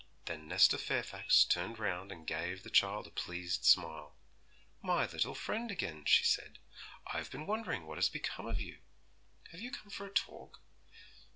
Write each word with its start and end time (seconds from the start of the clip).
Then 0.25 0.47
Nesta 0.47 0.79
Fairfax 0.79 1.45
turned 1.45 1.77
round 1.77 2.11
and 2.11 2.25
gave 2.25 2.63
the 2.63 2.71
child 2.71 3.05
a 3.05 3.11
pleased 3.11 3.65
smile. 3.65 4.15
'My 4.81 5.05
little 5.05 5.35
friend 5.35 5.69
again!' 5.69 6.05
she 6.05 6.23
said; 6.23 6.57
'I 7.13 7.17
have 7.19 7.29
been 7.29 7.45
wondering 7.45 7.85
what 7.85 7.99
has 7.99 8.09
become 8.09 8.47
of 8.47 8.59
you. 8.59 8.79
Have 9.51 9.61
you 9.61 9.69
come 9.69 9.91
for 9.91 10.07
a 10.07 10.11
talk?' 10.11 10.59